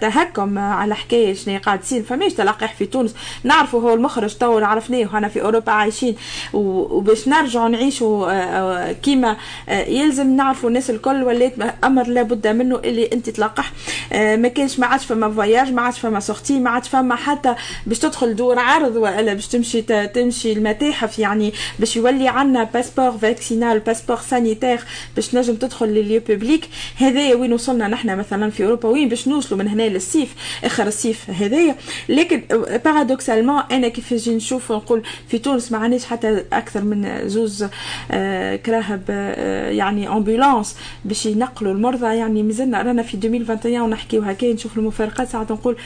تهكم 0.00 0.58
على 0.58 0.94
حكاية 0.94 1.34
شنو 1.34 1.58
قاعد 1.58 1.80
تصير 1.80 2.02
فماش 2.02 2.32
تلقيح 2.32 2.74
في 2.74 2.86
تونس. 2.86 3.14
نعرفوا 3.44 3.80
هو 3.80 3.94
المخرج 3.94 4.34
تو 4.34 4.58
عرفناه 4.58 5.00
وهنا 5.00 5.28
في 5.28 5.42
أوروبا 5.42 5.72
عايشين. 5.72 6.16
وباش 6.52 7.28
نرجعوا 7.28 7.68
نعيشوا 7.68 8.92
كيما 8.92 9.36
يلزم 9.68 10.36
نعرفوا 10.36 10.68
الناس 10.68 10.90
الكل. 10.90 11.22
ولات 11.22 11.52
أمر 11.84 12.06
لابد 12.06 12.46
منه 12.46 12.76
اللي 12.76 13.10
أنت 13.12 13.30
تلقح. 13.30 13.72
ما 14.12 14.48
كانش 14.48 14.78
ما 14.78 14.86
عادش 14.86 15.04
فما 15.06 15.30
voyage 15.30 15.72
ما 15.72 15.82
عادش 15.82 15.97
فما 15.98 16.20
sortie 16.20 16.58
ما 16.58 16.70
عادش 16.70 16.88
فما 16.88 17.14
حتى 17.16 17.54
باش 17.86 17.98
تدخل 17.98 18.36
دور 18.36 18.58
عرض 18.58 18.96
ولا 18.96 19.34
باش 19.34 19.46
تمشي 19.46 19.82
تمشي 20.06 20.52
المتاحف 20.52 21.18
يعني 21.18 21.52
باش 21.78 21.96
يولي 21.96 22.28
عندنا 22.28 22.64
passeport 22.64 23.10
vaccinal 23.10 23.78
passeport 23.80 24.16
sanitaire 24.16 24.80
باش 25.16 25.34
نجم 25.34 25.54
تدخل 25.54 25.86
لل 25.86 25.97
lieu 25.97 26.20
public 26.28 26.68
هذايا 26.96 27.34
وين 27.34 27.52
وصلنا 27.52 27.88
نحن 27.88 28.18
مثلا 28.18 28.50
في 28.50 28.64
أوروبا؟ 28.64 28.88
وين 28.88 29.08
باش 29.08 29.28
نوصلوا 29.28 29.58
من 29.58 29.68
هنا 29.68 29.82
للصيف 29.82 30.34
آخر 30.64 30.86
الصيف 30.86 31.30
هذايا. 31.30 31.74
لكن 32.08 32.42
paradoxalement 32.84 33.62
أنا 33.72 33.88
كيف 33.88 34.12
نجي 34.12 34.34
نشوف 34.36 34.70
ونقول 34.70 35.02
في 35.28 35.38
تونس 35.38 35.72
ما 35.72 35.78
عندناش 35.78 36.04
حتى 36.04 36.44
أكثر 36.52 36.84
من 36.84 37.28
زوز 37.28 37.66
آه 38.10 38.56
كراهب 38.56 39.02
آه 39.10 39.70
يعني 39.70 40.08
ambulance 40.08 40.76
باش 41.04 41.26
ينقلوا 41.26 41.72
المرضى. 41.72 42.06
يعني 42.16 42.42
مازلنا 42.42 42.82
رانا 42.82 43.02
في 43.02 43.14
2021 43.14 43.80
ونحكيو 43.80 44.22
هكا 44.22 44.52
نشوف 44.52 44.78
المفارقات 44.78 45.28
ساعات 45.28 45.52
نقول 45.52 45.76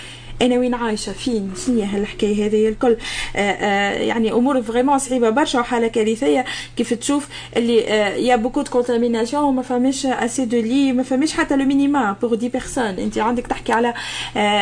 أنا 0.42 0.58
وين 0.58 0.74
عايشة؟ 0.74 1.12
فين؟ 1.12 1.52
شنو 1.66 1.82
هالحكاية 1.82 2.46
هذه 2.46 2.68
الكل. 2.68 2.96
آآ 3.36 3.56
آآ 3.60 3.98
يعني 3.98 4.32
أمور 4.32 4.62
vraiment 4.62 4.98
صعيبة 4.98 5.30
برشا 5.30 5.60
وحاله 5.60 5.86
كارثيه 5.88 6.44
كيف 6.76 6.94
تشوف 6.94 7.28
اللي 7.56 7.76
يا 8.26 8.36
بوكو 8.36 8.62
دو 8.62 8.70
كونتاميناسيون 8.70 9.44
وما 9.44 9.62
فماش 9.62 10.06
اسي 10.06 10.44
دو 10.44 10.60
لي 10.60 10.92
ما 10.92 11.02
فماش 11.02 11.32
حتى 11.32 11.56
لو 11.56 11.64
مينيما 11.64 12.16
بور 12.22 12.34
دي 12.34 12.48
بيرسون 12.48 12.84
أنت 12.84 13.18
عندك 13.18 13.46
تحكي 13.46 13.72
على 13.72 13.94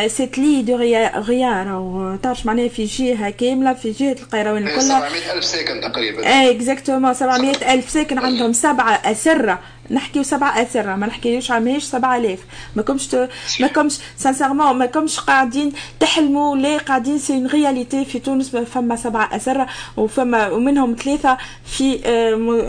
سيت 0.08 0.38
لي 0.38 0.62
دو 0.62 0.76
غيار 1.16 1.70
أو 1.74 2.16
تعرف 2.22 2.46
معناها 2.46 2.68
في 2.68 2.84
جهة 2.84 3.30
كاملة 3.30 3.72
في 3.72 3.90
جهة 3.90 4.12
القيروان 4.22 4.62
كلها 4.64 4.80
700000 4.80 5.44
ساكن 5.44 5.80
تقريبا. 5.80 6.26
اي 6.26 6.50
اكزاكتومون 6.50 7.14
700000 7.14 7.90
ساكن 7.90 8.18
عندهم 8.18 8.52
سبعة 8.52 8.92
أسرة. 8.92 9.58
نحكيو 9.90 10.22
سبعة 10.22 10.62
أسرة 10.62 10.96
ما 10.96 11.06
نحكيوش 11.06 11.50
ماهيش 11.50 11.84
سبعة 11.84 12.16
آلاف. 12.16 12.38
ما 12.76 12.82
كمش 12.82 13.06
ت... 13.06 13.28
ما 13.60 13.66
كمش 13.66 13.98
سانسيرمون 14.16 14.76
ما 14.76 14.86
كمش 14.86 15.20
قاعدين 15.20 15.72
تحلموا 16.00 16.56
لا 16.56 16.78
قاعدين 16.78 17.18
سي 17.18 17.32
اون 17.32 17.46
رياليتي 17.46 18.04
في 18.04 18.18
تونس 18.18 18.56
فما 18.56 18.96
سبعة 18.96 19.36
أسرة 19.36 19.66
وفما 19.96 20.48
ومنهم 20.50 20.96
ثلاثة 21.04 21.38
في 21.64 22.00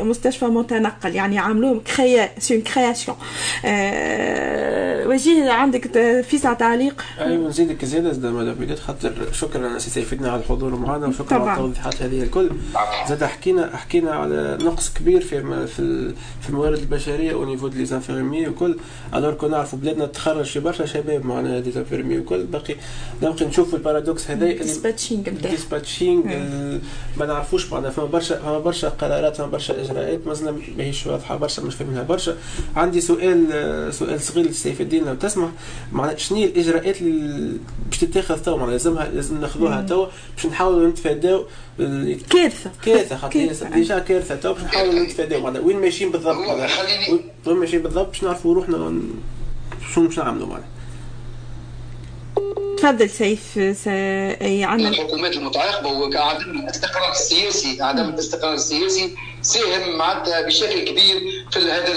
مستشفى 0.05 0.45
متنقل. 0.45 1.15
يعني 1.15 1.39
عملوهم 1.39 1.79
كريا 1.79 2.29
سي 2.39 2.55
اون 2.55 2.63
كرياسيون 2.63 3.17
وجيه 5.07 5.51
عندك 5.51 5.87
في 6.21 6.39
تعليق؟ 6.59 7.05
أيوه 7.19 7.47
نزيدك 7.47 7.85
زيادة 7.85 8.11
زاد 8.11 8.25
مدام 8.25 8.75
خاطر 8.75 9.13
شكرا 9.31 9.77
سي 9.77 9.89
سيفنا 9.89 10.31
على 10.31 10.41
الحضور 10.41 10.75
معنا 10.75 11.07
وشكرا 11.07 11.39
على 11.39 11.51
التوضيحات 11.51 12.01
هذه 12.01 12.23
الكل. 12.23 12.49
زاد 13.09 13.23
حكينا 13.23 13.77
حكينا 13.77 14.11
على 14.11 14.57
نقص 14.61 14.93
كبير 14.93 15.21
في 15.21 15.67
في 15.67 16.13
في 16.41 16.49
الموارد 16.49 16.79
البشرية. 16.79 17.10
البشريه 17.11 17.33
أو 17.33 17.45
نيفو 17.45 17.67
دي 17.67 17.85
زانفيرمي 17.85 18.47
وكل 18.47 18.77
الوغ 19.15 19.33
كو 19.33 19.47
نعرفوا 19.47 19.79
بلادنا 19.79 20.05
تخرج 20.05 20.45
في 20.45 20.59
برشا 20.59 20.85
شباب 20.85 21.25
معناها 21.25 21.59
دي 21.59 21.71
زانفيرمي 21.71 22.17
وكل 22.17 22.43
باقي 22.43 22.75
نبقي 23.23 23.45
نشوفوا 23.45 23.77
ال 23.77 23.83
paradoxe 23.83 24.31
هذا 24.31 24.51
dispatching 24.51 25.23
dispatching 25.29 26.23
ما 27.17 27.25
نعرفوش 27.25 27.71
معناها 27.71 27.91
فما 27.91 28.05
برشا 28.05 28.35
فما 28.35 28.59
برشا 28.59 28.89
قرارات 28.89 29.35
فما 29.35 29.47
برشا 29.47 29.81
اجراءات 29.81 30.27
مازلنا 30.27 30.55
ماهيش 30.77 31.07
واضحه 31.07 31.35
برشا 31.35 31.61
مش 31.61 31.75
فاهمينها 31.75 32.03
برشا 32.03 32.37
عندي 32.75 33.01
سؤال 33.01 33.93
سؤال 33.93 34.21
صغير 34.21 34.45
لسيف 34.45 34.81
الدين 34.81 35.05
لو 35.05 35.15
تسمح 35.15 35.49
معناها 35.91 36.17
شنو 36.17 36.37
هي 36.37 36.45
الاجراءات 36.45 37.01
اللي 37.01 37.57
باش 37.89 37.97
تتخذ 37.99 38.39
تو 38.39 38.57
معناها 38.57 38.71
لازمها 38.71 39.09
لازم 39.09 39.41
ناخذوها 39.41 39.81
تو 39.81 40.07
باش 40.35 40.45
نحاولوا 40.45 40.87
نتفاداو 40.87 41.45
كارثه 42.29 42.71
كارثه 42.85 43.17
خاطر 43.17 43.49
déjà 43.73 43.99
كارثه 43.99 44.35
تو 44.35 44.53
باش 44.53 44.63
نحاولوا 44.63 45.03
نتفاداو 45.03 45.41
معناها 45.41 45.61
وين 45.61 45.81
ماشيين 45.81 46.11
بالضبط 46.11 46.35
وين 47.47 47.57
ماشيين 47.57 47.81
بالضبط 47.81 48.07
باش 48.07 48.23
نعرفوا 48.23 48.53
روحنا 48.55 49.01
شنو 49.95 50.07
باش 50.07 50.17
نعملوا 50.19 50.47
معناها. 50.47 50.67
تفضل 52.77 53.09
سيف 53.09 53.57
عندنا 53.57 54.89
الحكومات 54.89 55.33
المتعاقبة 55.33 55.89
وعدم 55.89 56.59
الاستقرار 56.59 57.11
السياسي 57.11 57.81
عدم 57.81 58.09
الاستقرار 58.09 58.53
السياسي 58.53 59.15
ساهم 59.41 59.97
معناتها 59.97 60.41
بشكل 60.41 60.79
كبير 60.85 61.45
في 61.51 61.59
هذا 61.59 61.91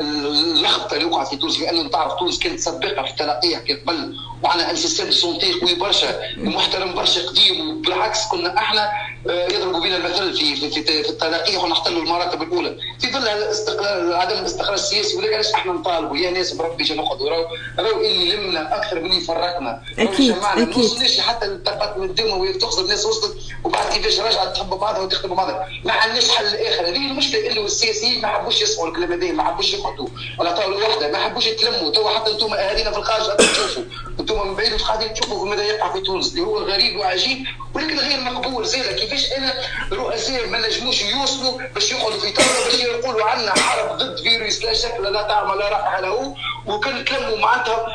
اللخبطة 0.00 0.94
اللي 0.96 1.04
وقعت 1.04 1.28
في 1.28 1.36
تونس 1.36 1.60
لأنه 1.60 1.88
تعرف 1.88 2.12
تونس 2.18 2.38
كانت 2.38 2.60
سابقة 2.60 3.02
في 3.02 3.10
التلقيح 3.10 3.60
قبل 3.60 4.16
وعندنا 4.42 4.70
un 4.70 4.76
système 4.76 5.10
santé 5.10 5.52
قوي 5.52 5.74
برشا 5.74 6.20
ومحترم 6.40 6.94
برشا 6.94 7.26
قديم 7.28 7.70
وبالعكس 7.70 8.28
كنا 8.28 8.58
إحنا 8.58 8.90
يضربوا 9.26 9.80
بنا 9.80 9.96
المثل 9.96 10.34
في 10.36 10.56
في, 10.56 10.70
في, 10.70 11.02
في 11.02 11.56
ونحتلوا 11.56 12.02
المراتب 12.02 12.42
الأولى. 12.42 12.76
في 13.00 13.12
ظل 13.12 13.28
الاستقرار 13.28 14.14
عدم 14.16 14.38
الاستقرار 14.38 14.74
السياسي 14.74 15.16
ولكن 15.16 15.34
علاش 15.34 15.52
إحنا 15.54 15.72
نطالبوا 15.72 16.16
يا 16.16 16.30
ناس 16.30 16.52
بربي 16.52 16.84
جا 16.84 16.94
نقعدوا 16.94 17.30
راهو 17.30 17.46
راهو 17.78 18.00
اللي 18.00 18.36
لمنا 18.36 18.76
أكثر 18.76 19.00
من 19.00 19.10
اللي 19.10 19.20
فرقنا 19.20 19.82
أكيد 19.98 20.30
أكيد 20.30 20.68
ما 20.68 20.78
وصلناش 20.78 21.20
حتى 21.20 21.46
التقدم 21.46 22.02
الدموي 22.02 22.52
تخزر 22.52 22.82
الناس 22.82 23.06
وصلت 23.06 23.36
وبعد 23.64 23.92
كيفاش 23.92 24.20
رجعت 24.20 24.56
تحب 24.56 24.70
بعضها 24.70 25.00
وتخدم 25.00 25.34
بعضها. 25.34 25.68
ما 25.84 25.92
عندناش 25.92 26.28
حل 26.30 26.46
آخر. 26.46 26.86
هذه 26.88 26.96
المشكلة 26.96 27.46
اللي 27.46 27.64
السياسيين 27.64 28.22
ما 28.22 28.28
حبوش 28.28 28.62
يسمعوا 28.62 28.88
الكلام 28.88 29.12
هذا 29.12 29.32
ما 29.32 29.42
حبوش 29.42 29.74
يقعدوا. 29.74 30.08
على 30.40 30.56
طاولة 30.56 30.76
واحدة 30.76 31.12
ما 31.12 31.18
حبوش 31.18 31.46
يتلموا. 31.46 31.90
تو 31.90 32.08
حتى 32.08 32.30
أنتم 32.30 32.54
أهالينا 32.54 32.90
في 32.90 32.98
الخارج 32.98 33.36
تشوفوا. 33.36 33.82
أنتم 34.20 34.48
من 34.48 34.54
بعيد 34.54 34.72
قاعدين 34.82 35.14
تشوفوا 35.14 35.46
ماذا 35.46 35.62
يقع 35.62 35.92
في 35.92 36.00
تونس 36.00 36.30
اللي 36.30 36.42
هو 36.42 36.58
غريب 36.58 36.98
وعجيب 36.98 37.38
ولكن 37.74 37.98
غير 37.98 38.20
مقبول 38.20 38.66
زي 38.66 38.80
كيفاش 39.12 39.32
أنا 39.32 39.54
رؤساء 39.92 40.46
ما 40.48 40.58
نجموش 40.58 41.02
يوصلوا 41.02 41.60
باش 41.74 41.92
يقعدوا 41.92 42.20
في 42.20 42.30
طاولة 42.32 42.64
باش 42.64 42.74
يقولوا 42.80 43.24
عندنا 43.24 43.52
حرب 43.58 43.98
ضد 43.98 44.20
فيروس 44.22 44.64
لا 44.64 44.74
شكل 44.74 45.02
لا 45.12 45.22
طعم 45.22 45.58
لا 45.58 45.68
رائحه 45.68 46.00
له. 46.00 46.34
وكان 46.66 47.04
تلموا 47.04 47.38
معناتها 47.38 47.86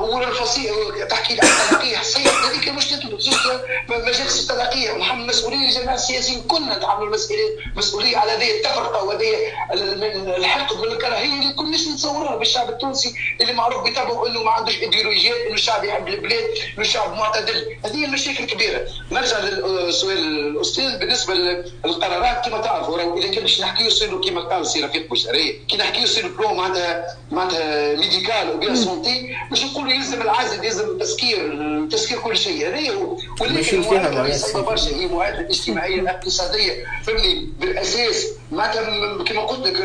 ولا 0.00 0.28
الفصيل 0.28 0.72
تحكي 1.10 1.32
عن 1.32 1.48
تلقيح. 1.70 2.02
صحيح 2.02 2.44
هذيك 2.44 2.68
مشكلته 2.68 3.18
مجالس 3.88 4.50
التلقيح. 4.50 4.94
ونحن 4.94 5.26
مسؤولين 5.26 5.62
الجماعه 5.62 5.94
السياسيين 5.94 6.42
كلنا 6.42 6.78
نتحملوا 6.78 7.06
المسؤولية 7.06 7.56
مسؤولية 7.76 8.16
على 8.16 8.32
هذه 8.32 8.50
التفرقة 8.50 9.04
وهذه 9.04 9.34
الحقد 10.36 10.80
والكراهيه 10.80 11.40
اللي 11.40 11.52
كناش 11.52 11.88
نتصورها 11.88 12.36
بالشعب 12.36 12.68
التونسي 12.68 13.14
اللي 13.40 13.52
معروف 13.52 13.90
بطبعه 13.90 14.26
إنه 14.26 14.42
ما 14.42 14.50
عندوش 14.50 14.78
إيديولوجيات 14.78 15.36
إنه 15.36 15.54
الشعب 15.54 15.84
يحب 15.84 16.08
البلاد 16.08 16.44
إنه 16.74 16.86
الشعب 16.86 17.16
معتدل. 17.16 17.76
هذه 17.84 18.04
المشاكل 18.04 18.44
كبيره 18.44 18.86
نرجع 19.10 19.38
للسؤال 19.38 20.18
الأستاذ 20.18 20.98
بالنسبة 20.98 21.34
للقرارات 21.84 22.44
كما 22.44 22.58
تعرفوا 22.58 23.18
إذا 23.18 23.30
كان 23.30 23.42
باش 23.42 23.60
نحكيو 23.60 23.86
يصيروا 23.86 24.24
كما 24.24 24.40
قال 24.40 24.66
سي 24.66 24.80
رفيق 24.84 25.08
بوشري 25.08 25.64
كي 25.68 25.76
نحكيو 25.76 26.04
plan 26.38 26.56
معناتها 26.56 27.16
معناتها 27.30 27.94
médical 28.04 28.50
و 28.50 28.55
bien 28.55 28.76
santé 28.76 29.36
باش 29.50 29.64
نقولوا 29.64 29.92
يلزم 29.92 30.22
العزل 30.22 30.64
يلزم 30.64 30.84
التسكير 30.84 31.38
تسكير 31.90 32.18
كل 32.18 32.36
شيء. 32.36 32.68
هذا 32.68 32.94
هو. 32.94 33.16
ولكن 33.40 33.82
برشا 34.62 34.96
هي 34.96 35.06
معادله 35.06 35.48
اجتماعيه 35.48 36.10
اقتصاديه 36.10 36.84
فهمني 37.06 37.48
بالأساس 37.58 38.26
معناتها 38.52 39.24
كما 39.24 39.40
قلت 39.40 39.66
لك 39.66 39.82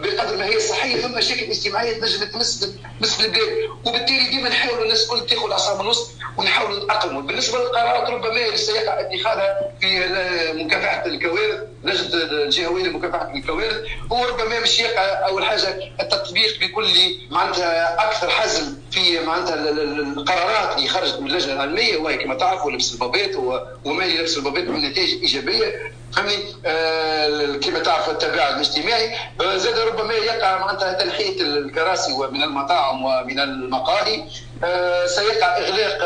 بقدر 0.00 0.36
ما 0.36 0.46
هي 0.46 0.60
صحية 0.60 0.96
ثم 0.96 1.14
مشاكل 1.18 1.50
اجتماعية 1.50 2.00
تنجم 2.00 2.24
تمس 2.24 2.72
تمس 3.00 3.20
البلاد. 3.20 3.48
وبالتالي 3.86 4.28
ديما 4.30 4.48
نحاولوا 4.48 4.84
الناس 4.84 5.04
الكل 5.04 5.26
تاخذ 5.26 5.50
اعصاب 5.50 5.80
الوسط 5.80 6.10
ونحاولوا 6.38 6.84
نتأقلموا. 6.84 7.22
بالنسبة 7.22 7.58
للقرارات 7.58 8.10
ربما 8.10 8.56
سيقع 8.56 9.00
اتخاذها 9.00 9.70
في 9.80 9.98
مكافحة 10.54 11.06
الكوارث. 11.06 11.60
لجنه 11.84 12.22
الجهويه 12.22 12.82
لمكافحه 12.84 13.34
الكوارث 13.34 13.76
هو 14.12 14.24
ربما 14.24 14.60
مش 14.60 14.78
يقع 14.78 15.02
أول 15.28 15.44
حاجة 15.44 15.80
التطبيق 16.00 16.60
بكل 16.60 16.86
معناتها 17.30 18.04
أكثر 18.08 18.28
حزم 18.30 18.76
في 18.90 19.20
معناتها 19.20 19.54
القرارات 19.70 20.76
اللي 20.78 20.88
خرجت 20.88 21.20
من 21.20 21.26
اللجنة 21.26 21.52
العلمية 21.52 21.96
وهي 21.96 22.16
كما 22.16 22.34
تعرفوا 22.34 22.70
لبس 22.72 22.92
البابات 22.94 23.36
وما 23.84 24.04
لبس 24.04 24.36
البابات 24.36 24.64
من 24.64 24.80
نتائج 24.90 25.10
إيجابية. 25.22 25.92
فهمني 26.16 26.38
آه 26.66 27.56
كما 27.56 27.78
تعرف 27.78 28.10
التباعد 28.10 28.54
الاجتماعي 28.54 29.14
آه 29.40 29.56
زاد 29.56 29.78
ربما 29.78 30.14
يقع 30.14 30.58
معناتها 30.58 30.92
تنحية 30.92 31.40
الكراسي 31.40 32.12
ومن 32.12 32.42
المطاعم 32.42 33.04
ومن 33.04 33.40
المقاهي 33.40 34.24
آه 34.64 35.06
سيقع 35.06 35.56
إغلاق 35.58 35.98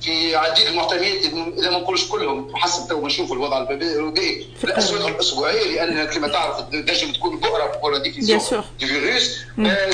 في 0.00 0.36
عديد 0.36 0.66
المعتمدات 0.66 1.24
إذا 1.58 1.70
ما 1.70 1.78
نقولش 1.78 2.08
كلهم 2.08 2.56
حسب 2.56 2.88
تو 2.88 3.06
نشوف 3.06 3.32
الوضع 3.32 3.58
البدائي 3.58 4.46
الاسواق 4.64 5.06
الاسبوعيه 5.06 5.62
لأن 5.74 6.04
كما 6.04 6.28
تعرف 6.28 6.60
تنجم 6.60 7.12
تكون 7.12 7.40
بؤرة 7.40 7.78
بؤرة 7.82 7.98
diffusion 7.98 8.40
du 8.80 8.86
virus 8.86 9.38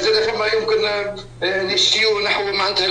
زاد 0.02 0.30
فما 0.30 0.46
يمكن 0.46 1.10
نمشيو 1.42 2.20
نحو 2.20 2.42
معناتها 2.52 2.86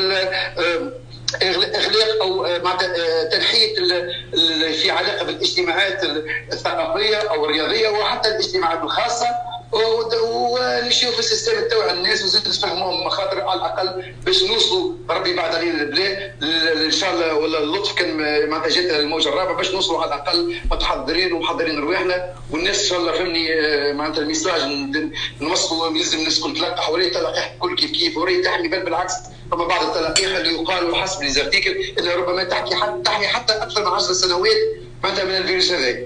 إغلاق 1.44 2.22
أو 2.22 2.44
معناتها 2.64 3.24
تنحية 3.24 3.76
في 4.72 4.92
علاقة 4.92 5.24
بالاجتماعات 5.26 6.04
الثقافية 6.54 7.18
أو 7.18 7.46
الرياضية 7.46 7.90
وحتى 7.90 8.30
الاجتماعات 8.30 8.84
الخاصة. 8.84 9.28
ونشوف 9.72 11.20
ال 11.20 11.24
système 11.25 11.58
التوعيه 11.58 11.92
الناس 11.92 12.24
وزيد 12.24 12.48
نفهموهم 12.48 13.06
مخاطر 13.06 13.42
على 13.42 13.60
الأقل 13.60 14.14
باش 14.26 14.44
نوصلوا 14.44 14.94
ربي 15.10 15.36
بعد 15.36 15.56
علينا 15.56 15.82
البلاد 15.82 16.34
إن 16.86 16.92
شاء 16.92 17.14
الله 17.14 17.34
ولا 17.34 17.60
اللطف 17.60 17.96
كان 17.96 18.18
معناتها 18.50 18.70
جات 18.70 18.92
الموجة 18.92 19.30
الرابعة 19.30 19.58
باش 19.58 19.72
نوصلوا 19.72 20.02
على 20.02 20.16
الأقل 20.16 20.56
متحضرين 20.72 21.34
ومحضرين 21.34 21.80
رواحنا. 21.80 22.34
والناس 22.52 22.82
إن 22.82 22.90
شاء 22.90 23.00
الله 23.00 23.12
فهمني 23.12 23.48
معناتها 23.94 24.22
ال 24.22 24.27
message 24.27 24.62
نوصلوا 25.42 25.98
يلزم 25.98 26.18
الناس 26.18 26.38
الكل 26.38 26.54
تلقح 26.54 26.90
وري 26.90 27.10
تلقيح 27.10 27.52
الكل 27.54 27.76
كيف 27.76 27.92
كيف. 27.92 28.18
وري 28.18 28.42
تحمي 28.42 28.68
بل 28.68 28.80
بالعكس 28.80 29.14
فما 29.52 29.66
بعض 29.68 29.84
التلقيح 29.86 30.38
اللي 30.38 30.54
يقال 30.54 30.96
حسب 30.96 31.22
les 31.24 31.37
articles 31.37 31.72
اللي 31.98 32.14
ربما 32.14 32.44
تحكي 32.44 32.76
حتى 32.76 33.02
تحمي 33.06 33.28
حتى 33.28 33.54
أكثر 33.54 33.82
من 33.82 33.88
10 33.88 34.14
سنوات 34.14 34.58
معناتها 35.04 35.24
من 35.26 35.32
الفيروس 35.36 35.72
هذا 35.72 36.00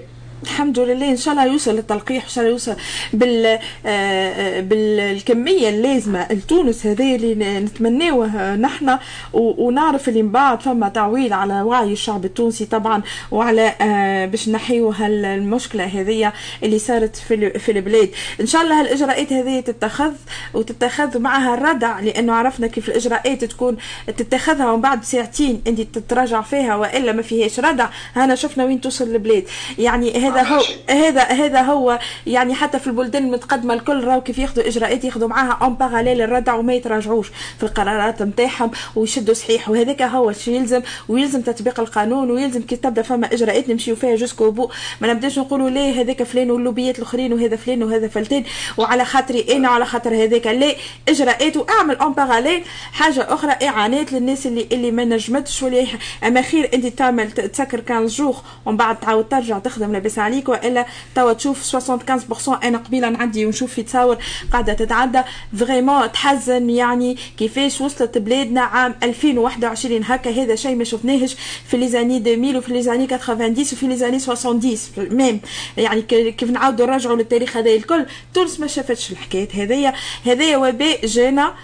الحمد 0.44 0.78
لله. 0.78 1.10
إن 1.10 1.16
شاء 1.16 1.34
الله 1.34 1.46
يوصل 1.46 1.78
التلقيح 1.78 2.22
إن 2.24 2.28
شاء 2.28 2.44
الله 2.44 2.52
يوصل 2.52 2.76
بال 3.12 3.46
آه، 3.46 3.58
آه، 3.86 4.60
بالكمية 4.60 5.68
اللازمة 5.68 6.26
لتونس 6.32 6.86
هذه 6.86 7.16
اللي 7.16 7.60
نتمناوه 7.60 8.54
نحن 8.56 8.98
ونعرف 9.32 10.08
اللي 10.08 10.22
من 10.22 10.32
بعد 10.32 10.60
فما 10.62 10.88
تعويل 10.88 11.32
على 11.32 11.62
وعي 11.62 11.92
الشعب 11.92 12.24
التونسي 12.24 12.64
طبعا 12.64 13.02
وعلى 13.30 13.74
آه، 13.80 14.26
باش 14.26 14.48
نحيو 14.48 14.90
هالمشكلة 14.90 15.84
هذه 15.84 16.32
اللي 16.62 16.78
صارت 16.78 17.16
في 17.16 17.58
في 17.58 17.72
البلاد. 17.72 18.10
إن 18.40 18.46
شاء 18.46 18.62
الله 18.62 18.80
هالإجراءات 18.80 19.32
هذه 19.32 19.60
تتخذ 19.60 20.12
وتتخذ 20.54 21.18
معها 21.18 21.54
الردع 21.54 22.00
لأنه 22.00 22.32
عرفنا 22.32 22.66
كيف 22.66 22.88
الإجراءات 22.88 23.44
تكون 23.44 23.76
تتخذها 24.06 24.70
ومن 24.70 24.82
بعد 24.82 25.04
ساعتين 25.04 25.62
أنت 25.66 25.80
تتراجع 25.80 26.42
فيها 26.42 26.76
وإلا 26.76 27.12
ما 27.12 27.22
فيهاش 27.22 27.60
ردع. 27.60 27.88
هنا 28.16 28.34
شفنا 28.34 28.64
وين 28.64 28.80
توصل 28.80 29.04
البلاد. 29.04 29.44
يعني 29.78 30.28
هذا 30.28 30.33
هو 30.40 30.62
هذا 30.90 31.22
هذا 31.22 31.62
هو 31.62 31.98
يعني 32.26 32.54
حتى 32.54 32.78
في 32.78 32.86
البلدان 32.86 33.24
المتقدمة 33.24 33.74
الكل 33.74 34.04
راهو 34.04 34.20
كيف 34.20 34.38
ياخذوا 34.38 34.68
إجراءات 34.68 35.04
ياخذوا 35.04 35.28
معاها 35.28 35.58
en 35.62 35.74
parallèle 35.74 36.22
الردع 36.22 36.54
وما 36.54 36.74
يتراجعوش 36.74 37.28
في 37.58 37.62
القرارات 37.62 38.22
نتاعهم 38.22 38.70
ويشدوا 38.96 39.34
صحيح. 39.34 39.68
وهذاك 39.68 40.02
هو 40.02 40.30
الشيء 40.30 40.54
يلزم 40.54 40.82
ويلزم 41.08 41.40
تطبيق 41.40 41.80
القانون 41.80 42.30
ويلزم 42.30 42.62
كي 42.62 42.76
تبدأ 42.76 43.02
فما 43.02 43.32
إجراءات 43.32 43.68
نمشيو 43.70 43.96
فيها 43.96 44.16
jusqu'au 44.16 44.50
bout 44.50 44.70
ما 45.00 45.12
نبداش 45.12 45.38
نقولوا 45.38 45.70
ليه 45.70 46.00
هذاك 46.00 46.22
فلان 46.22 46.50
واللوبيات 46.50 46.98
الأخرين 46.98 47.32
وهذا 47.32 47.56
فلان 47.56 47.82
وهذا 47.82 48.08
فلتان 48.08 48.44
وعلى 48.76 49.04
خاطري 49.04 49.56
أنا 49.56 49.70
وعلى 49.70 49.84
خاطر 49.84 50.14
هذاك. 50.14 50.46
لا 50.46 50.74
إجراءات 51.08 51.56
وأعمل 51.56 51.96
en 51.96 52.12
parallèle 52.12 52.64
حاجة 52.92 53.34
أخرى 53.34 53.52
إعانات 53.68 54.12
للناس 54.12 54.46
اللي 54.46 54.68
اللي 54.72 54.90
ما 54.90 55.04
نجمتش 55.04 55.62
ولا 55.62 55.86
اما 56.24 56.42
خير 56.42 56.70
أنت 56.74 56.86
تعمل 56.86 57.30
تسكر 57.30 57.82
15 57.88 58.24
جوغ 58.24 58.38
ومن 58.66 58.76
بعد 58.76 59.00
تعاود 59.00 59.28
ترجع 59.28 59.58
تخدم 59.58 59.92
لاباس 59.92 60.18
عليك 60.24 60.48
وإلا 60.48 60.86
توا 61.14 61.32
تشوف 61.32 61.76
75% 61.76 62.64
أنا 62.64 62.78
قبيلة 62.78 63.08
نعدي 63.08 63.46
ونشوف 63.46 63.72
في 63.74 63.82
تصاور 63.82 64.18
قاعدة 64.52 64.72
تتعدى. 64.72 65.22
vraiment 65.58 66.12
تحزن 66.12 66.70
يعني 66.70 67.16
كيفاش 67.36 67.80
وصلت 67.80 68.18
بلادنا 68.18 68.60
عام 68.60 68.94
2021 69.02 70.04
هكا 70.04 70.30
هذا 70.30 70.54
شيء 70.54 70.76
ما 70.76 70.84
شفناهش 70.84 71.36
في 71.68 71.76
les 71.76 71.88
années 71.88 72.16
2000 72.16 72.58
وفي 72.58 72.72
les 72.72 72.82
années 72.82 73.06
90 73.06 73.52
وفي 73.60 73.86
les 73.86 73.96
années 73.96 74.18
70 74.18 74.60
même 74.96 75.40
يعني 75.76 76.02
كيف 76.02 76.50
نعاودوا 76.50 76.86
نرجعوا 76.86 77.16
للتاريخ 77.16 77.56
هذا 77.56 77.70
الكل. 77.70 78.06
تونس 78.34 78.60
ما 78.60 78.66
شافتش 78.66 79.12
الحكايات 79.12 79.56
هذيا. 79.56 79.94
هذايا 80.26 80.56
وباء 80.56 81.06
جانا 81.06 81.54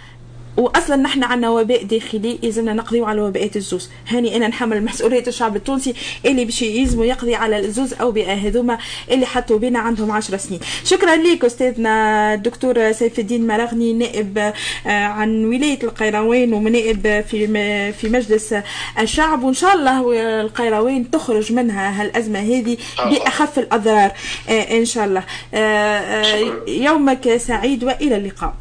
واصلا 0.57 0.97
نحن 0.97 1.23
عندنا 1.25 1.51
وباء 1.51 1.85
داخلي 1.85 2.39
يلزمنا 2.43 2.73
نقضيو 2.73 3.05
على 3.05 3.21
وباءات 3.21 3.57
الزوز. 3.57 3.91
هاني 4.09 4.37
أنا 4.37 4.49
نحمل 4.49 4.85
مسؤولية 4.85 5.25
الشعب 5.27 5.57
التونسي 5.57 5.95
اللي 6.27 6.45
باش 6.45 6.63
يلزموا 6.63 7.05
يقضي 7.05 7.35
على 7.35 7.59
الزوز 7.59 7.95
أوبئة 7.95 8.35
هذوما 8.35 8.79
اللي 9.11 9.27
حطوا 9.27 9.59
بينا 9.59 9.79
عندهم 9.79 10.11
10 10.11 10.37
سنين. 10.37 10.61
شكرا 10.85 11.17
لك 11.17 11.45
أستاذنا 11.45 12.35
الدكتور 12.35 12.93
سيف 12.93 13.19
الدين 13.19 13.47
مرغني 13.47 13.93
نائب 13.93 14.39
آه، 14.39 14.53
عن 14.87 15.45
ولاية 15.45 15.79
القيروان 15.83 16.53
ومنائب 16.53 17.25
في 17.29 17.93
في 17.93 18.09
مجلس 18.09 18.55
الشعب. 19.01 19.43
وإن 19.43 19.55
شاء 19.55 19.75
الله 19.75 20.13
القيروان 20.41 21.11
تخرج 21.11 21.53
منها 21.53 22.03
هالأزمة 22.03 22.39
هذه 22.39 22.77
بأخف 22.99 23.59
الأضرار. 23.59 24.13
آه، 24.49 24.79
إن 24.79 24.85
شاء 24.85 25.05
الله. 25.05 25.23
آه، 25.55 26.25
يومك 26.69 27.37
سعيد 27.37 27.85
وإلى 27.85 28.17
اللقاء. 28.17 28.55